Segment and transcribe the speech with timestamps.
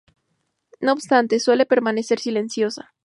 [0.79, 2.95] No obstante, suele permanecer silenciosa.